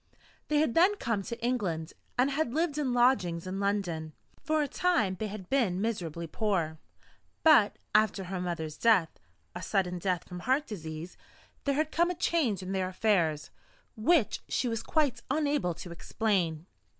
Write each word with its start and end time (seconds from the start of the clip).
They 0.47 0.57
had 0.57 0.73
then 0.73 0.95
come 0.95 1.21
to 1.21 1.39
England, 1.45 1.93
and 2.17 2.31
had 2.31 2.55
lived 2.55 2.79
in 2.79 2.91
lodgings 2.91 3.45
in 3.45 3.59
London. 3.59 4.13
For 4.41 4.63
a 4.63 4.67
time 4.67 5.13
they 5.19 5.27
had 5.27 5.47
been 5.47 5.79
miserably 5.79 6.25
poor. 6.25 6.79
But, 7.43 7.75
after 7.93 8.23
her 8.23 8.41
mother's 8.41 8.77
death 8.79 9.19
a 9.53 9.61
sudden 9.61 9.99
death 9.99 10.23
from 10.27 10.39
heart 10.39 10.65
disease 10.65 11.17
there 11.65 11.75
had 11.75 11.91
come 11.91 12.09
a 12.09 12.15
change 12.15 12.63
in 12.63 12.71
their 12.71 12.87
affairs, 12.89 13.51
which 13.95 14.39
she 14.49 14.67
was 14.67 14.81
quite 14.81 15.21
unable 15.29 15.75
to 15.75 15.91
explain. 15.91 16.65